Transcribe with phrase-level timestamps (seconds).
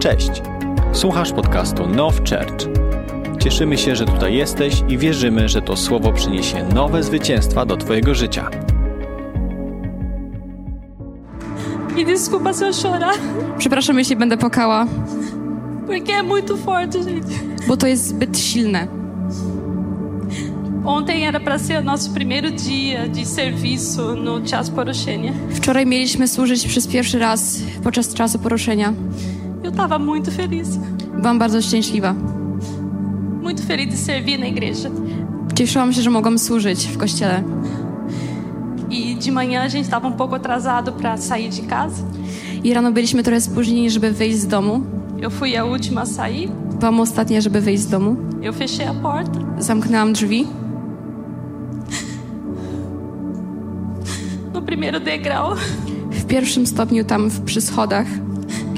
[0.00, 0.30] Cześć!
[0.92, 2.68] Słuchasz podcastu Now Church.
[3.42, 8.14] Cieszymy się, że tutaj jesteś i wierzymy, że to słowo przyniesie nowe zwycięstwa do Twojego
[8.14, 8.50] życia.
[11.96, 13.14] Me desculpa se eu chorar,
[13.58, 14.86] Przepraszam, jeśli będę płakała,
[15.86, 17.34] porque é muito forte, gente.
[17.68, 18.86] bo to jest zbyt silne.
[20.84, 25.32] Ontem era para ser nosso primeiro dia de serviço no Teatro Porochênia.
[25.50, 28.92] Wczoraj mieliśmy służyć przez pierwszy raz podczas czasu poruszenia.
[29.70, 30.68] Eu estava muito feliz,
[31.20, 32.14] Byłam bardzo szczęśliwa.
[33.42, 34.90] muito feliz de servir na igreja.
[35.54, 37.42] Cieszyłam się, że mogłam służyć w kościele.
[38.90, 42.02] E de manhã a gente estava um pouco atrasado para sair de casa.
[42.64, 44.80] I rano byliśmy trochę spóźnieni, żeby wyjść z domu.
[45.22, 46.48] Eu fui a última a sair.
[46.80, 48.16] Byłam ostatnia, żeby wyjść z domu.
[48.42, 49.40] Eu fechei a porta.
[49.58, 50.46] Zamknęłam drzwi.
[54.54, 55.54] No primeiro degrau,
[56.10, 58.06] W pierwszym stopniu tam w, przy schodach,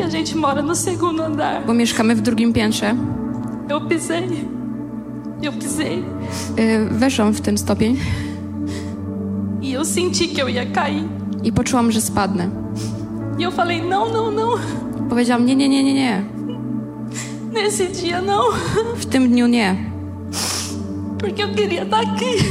[0.00, 1.66] que a gente mora no segundo andar.
[1.66, 2.94] bo mieszkamy w drugim piętrze.
[3.68, 4.44] Eu pisei.
[5.42, 6.02] Eu pisei.
[6.56, 7.96] Yy, weszłam w ten stopień
[9.62, 11.04] E eu senti que eu ia cair.
[11.44, 12.48] i poczułam, że spadnę.
[13.40, 14.48] E eu falei: não, não, não.
[15.08, 16.22] Powiedziałam, nie, nie, nie, nie, nie.
[17.52, 18.42] Nesse dia não.
[18.96, 19.76] W tym dniu nie.
[21.18, 22.44] Porque eu queria estar aqui.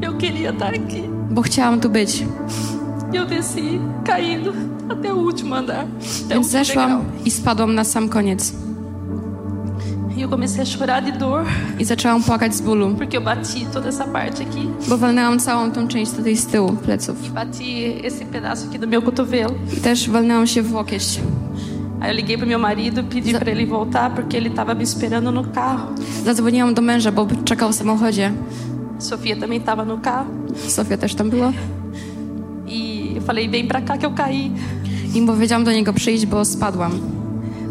[0.00, 1.02] Eu queria estar aqui.
[1.30, 2.24] Bo chciałam tu być.
[3.12, 4.52] Eu desci caindo
[4.92, 5.86] até o último andar.
[6.26, 8.52] Até Więc zeszłam i spadłam na sam koniec.
[10.18, 11.44] Eu comecei a chorar de dor.
[11.78, 14.68] I zaczęłam płakać z bólu, Porque eu bati toda essa parte aqui.
[14.88, 17.16] bo walnęłam całą tą część tutaj z tyłu pleców.
[17.26, 19.50] E bati esse pedaço aqui do meu cotovelo.
[19.76, 21.20] I też walnęłam się w łokieć.
[22.00, 25.32] Aí eu liguei pro meu marido, pedi para ele voltar porque ele estava me esperando
[25.32, 25.86] no carro.
[26.24, 28.32] Zadzwoniłam do męża, bo czekał w samochodzie.
[28.98, 30.30] Sofia também estava no carro.
[30.68, 31.52] Sofia też tam była.
[32.68, 34.50] E eu falei: vem pra cá que eu caí.
[35.14, 36.92] I powiedziałam do niego przyjść, bo spadłam.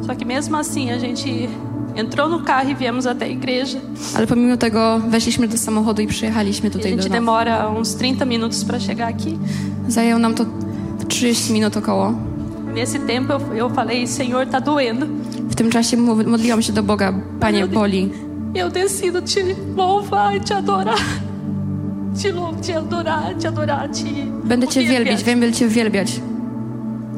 [0.07, 1.29] Só que mesmo assim a gente
[1.95, 3.79] entrou no carro e viemos até a igreja.
[4.15, 7.19] Ale pomimo tego weszliśmy do samochodu i przyjechaliśmy E a tutaj do gente nas.
[7.19, 9.37] demora uns 30 minutos para chegar aqui.
[9.87, 10.45] Zajęło nam to
[11.07, 12.13] 30 minut około.
[12.75, 15.05] Nesse tempo eu, eu falei: Senhor, tá doendo.
[15.49, 18.09] W tym czasie modliłam się do Boga, Panie, boli.
[18.55, 20.97] Eu decido te louvar e te adorar.
[22.21, 24.47] Te louvar, te adorar, te adorar, te.
[24.47, 26.21] Będę Cię wielbić, będę Cię wielbiać.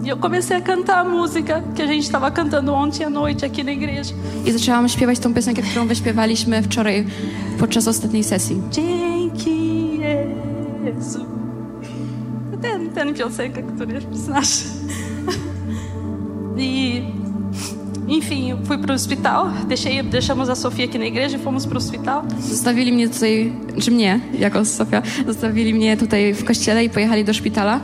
[0.03, 3.45] E eu comecei a cantar a música que a gente estava cantando ontem à noite
[3.45, 4.01] aqui na igreja.
[4.45, 7.05] I zaczęłam śpiewać tą piosenkę, którą wyśpiewaliśmy wczoraj
[7.59, 8.61] podczas ostatniej sesji.
[8.71, 9.99] Dzięki
[10.85, 11.25] Jezu.
[12.61, 14.63] Ten, ten piosenka, który znasz.
[16.57, 21.65] E, enfim, eu fui pro hospital, deixei, deixamos a Sofia aqui na igreja e fomos
[21.65, 22.21] pro hospital.
[22.39, 27.33] Zostawili mnie tutaj, czy mnie, jako Sofia, zostawili mnie tutaj w kościele i pojechali do
[27.33, 27.79] szpitala.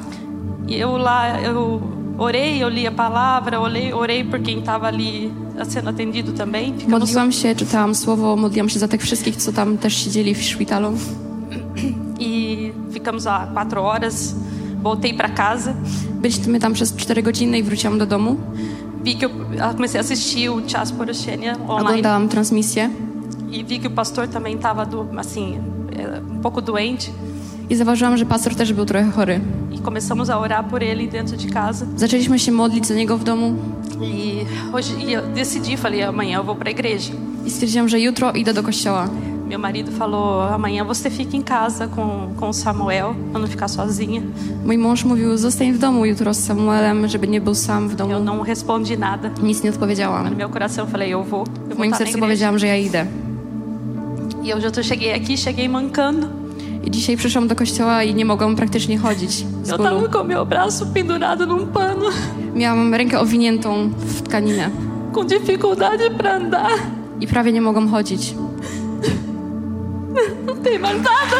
[0.69, 1.81] E eu lá, eu
[2.19, 5.31] orei, eu li a palavra, orei, orei por quem estava ali
[5.69, 6.73] sendo atendido também.
[6.77, 10.43] Ficamos, Modliłam się, czytałam słowo, modliłam się za tych wszystkich, co tam też siedzieli w
[10.43, 10.93] szpitalu.
[12.19, 14.35] e ficamos lá quatro horas.
[14.83, 15.73] Voltei para casa,
[16.21, 18.35] Byliśmy tam przez 4 godziny i wróciłam do domu.
[19.03, 19.29] vi que eu
[19.75, 22.89] comecei a assistir o Chas Porochenia online Oglądałam transmisję
[23.53, 24.87] e vi que o pastor também estava
[25.17, 25.57] assim
[25.91, 27.11] eh, um pouco doente
[27.69, 29.39] i zauważyłam, że pastor też był trochę chory.
[29.75, 31.85] e começamos a orar por ele dentro de casa.
[31.97, 33.53] Zaczęliśmy się modlić za niego w domu
[34.01, 37.13] E hoje e eu decidi, falei amanhã eu vou para a igreja.
[37.45, 39.09] i stwierdziłam, że jutro idę do kościoła.
[39.49, 42.09] Meu marido falou amanhã você fica em casa com
[42.39, 44.21] com Samuel para não ficar sozinha.
[44.65, 47.97] Mój mąż mówił, zostań w domu jutro z Samuelem, żeby nie był sam w Eu
[47.97, 48.19] domu.
[48.23, 49.29] não respondi nada.
[49.43, 50.29] Nic nie odpowiedziałam.
[50.29, 51.39] No meu coração eu falei, eu vou.
[51.39, 53.05] Eu W vou moim na sercu powiedziałam, że ja idę.
[54.45, 56.27] E eu já tô, cheguei aqui, cheguei mancando.
[56.83, 59.31] I dzisiaj przyszłam do kościoła i nie mogłam praktycznie chodzić
[59.63, 59.89] z Eu bólu.
[59.89, 62.05] tava com meu braço pendurado num pano,
[62.55, 64.69] Miałam rękę owiniętą w tkaninę
[65.15, 66.71] com dificuldade para andar.
[67.21, 68.33] i prawie nie mogłam chodzić.
[70.47, 71.37] Não tem mais nada.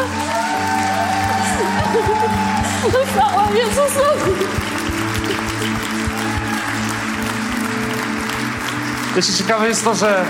[3.16, 3.92] Fala, Jesus.
[9.16, 10.24] Wiecie, ciekawe jest to, że,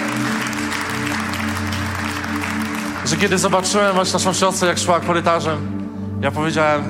[3.11, 5.59] że kiedy zobaczyłem właśnie naszą siostrę, jak szła korytarzem,
[6.21, 6.83] ja powiedziałem,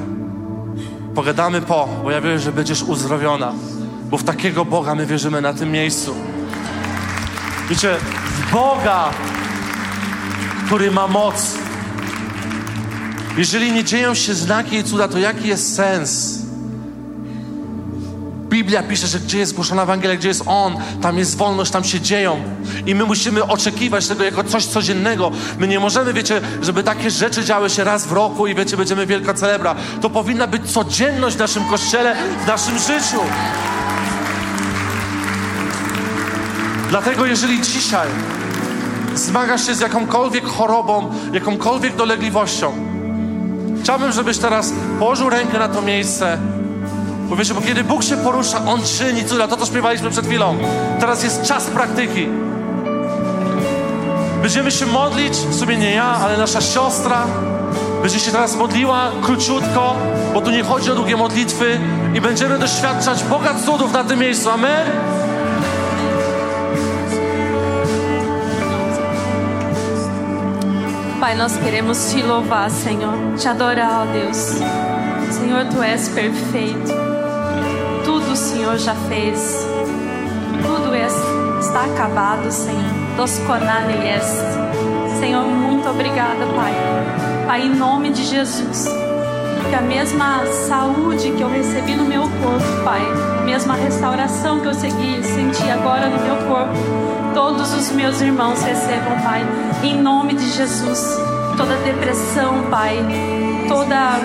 [1.14, 3.52] pogadamy po, bo ja wiem, że będziesz uzdrowiona,
[4.04, 6.14] bo w takiego Boga my wierzymy na tym miejscu.
[7.70, 9.10] Wiecie, w Boga,
[10.66, 11.54] który ma moc.
[13.36, 16.39] Jeżeli nie dzieją się znaki i cuda, to jaki jest sens?
[18.60, 22.00] Biblia pisze, że gdzie jest głoszona Ewangelia, gdzie jest On, tam jest wolność, tam się
[22.00, 22.42] dzieją.
[22.86, 25.30] I my musimy oczekiwać tego jako coś codziennego.
[25.58, 29.06] My nie możemy, wiecie, żeby takie rzeczy działy się raz w roku i wiecie, będziemy
[29.06, 29.74] wielka celebra.
[30.00, 33.20] To powinna być codzienność w naszym kościele, w naszym życiu.
[36.88, 38.08] Dlatego jeżeli dzisiaj
[39.14, 42.72] zmagasz się z jakąkolwiek chorobą, jakąkolwiek dolegliwością,
[43.82, 46.38] chciałbym, żebyś teraz położył rękę na to miejsce.
[47.30, 49.48] Bo wiecie, bo kiedy Bóg się porusza, On czyni cuda.
[49.48, 50.58] To, co śpiewaliśmy przed chwilą.
[51.00, 52.28] Teraz jest czas praktyki.
[54.42, 57.26] Będziemy się modlić, w sumie nie ja, ale nasza siostra
[58.02, 59.96] będzie się teraz modliła króciutko,
[60.34, 61.80] bo tu nie chodzi o długie modlitwy
[62.14, 64.50] i będziemy doświadczać Boga cudów na tym miejscu.
[64.50, 64.86] Amen?
[71.20, 74.38] Pai, nós queremos te louvar, Senhor, te adorar, ó Deus.
[75.30, 77.09] Senhor, tu és perfeito.
[78.30, 79.66] Tudo o Senhor já fez.
[80.62, 82.92] Tudo es- está acabado, Senhor.
[83.16, 83.40] Dos.
[85.18, 86.72] Senhor, muito obrigada, Pai.
[87.48, 88.86] Pai, em nome de Jesus.
[89.68, 93.02] Que a mesma saúde que eu recebi no meu corpo, Pai,
[93.44, 96.72] mesma restauração que eu segui, senti agora no meu corpo,
[97.34, 99.42] todos os meus irmãos recebam, Pai,
[99.82, 101.18] em nome de Jesus.
[101.60, 102.96] Toda depressão, Pai,
[103.68, 104.18] toda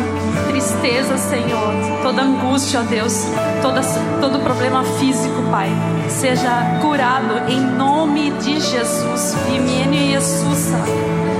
[0.47, 3.25] tristeza, Senhor, toda angústia, Deus,
[3.61, 3.81] toda,
[4.21, 5.69] todo problema físico, Pai,
[6.07, 9.35] seja curado em nome de Jesus.
[9.53, 10.71] Imiene Jesus,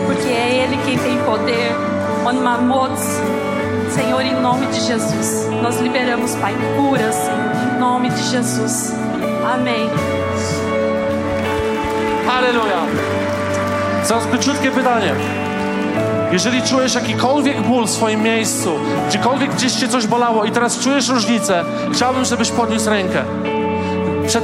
[0.06, 1.74] porque é Ele quem tem poder.
[2.25, 3.21] On mamots,
[3.91, 8.94] Senhor, em nome de Jesus, nós liberamos, Pai, cura, Senhor, em nome de Jesus.
[9.50, 9.89] Amém.
[12.27, 12.83] Halleluja.
[14.06, 15.44] Teraz króciutkie pytanie.
[16.31, 18.80] Jeżeli czujesz jakikolwiek ból w swoim miejscu,
[19.10, 21.63] gdziekolwiek gdzieś cię coś bolało i teraz czujesz różnicę,
[21.94, 23.24] chciałbym, żebyś podniósł rękę.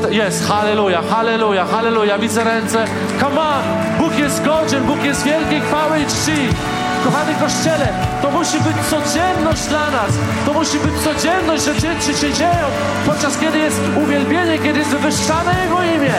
[0.10, 2.86] Jest, halleluja, halleluja, halleluja, widzę ręce.
[3.20, 3.64] Come on,
[4.00, 6.56] Bóg jest godzien, Bóg jest wielkiej chwały i czci.
[7.04, 7.88] Kochany Kościele,
[8.22, 10.12] to musi być codzienność dla nas.
[10.46, 12.66] To musi być codzienność, że rzeczy się dzieją,
[13.06, 16.14] podczas kiedy jest uwielbienie, kiedy jest wywyższane Jego imię.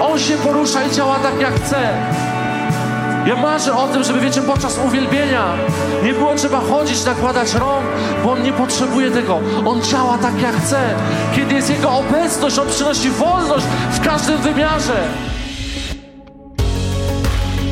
[0.00, 1.92] On się porusza i działa tak, jak chce.
[3.26, 5.54] Ja marzę o tym, żeby, wiecie, podczas uwielbienia
[6.04, 7.84] nie było trzeba chodzić, nakładać rąk,
[8.24, 9.40] bo On nie potrzebuje tego.
[9.66, 10.94] On działa tak, jak chce.
[11.36, 15.08] Kiedy jest Jego obecność, On przynosi wolność w każdym wymiarze.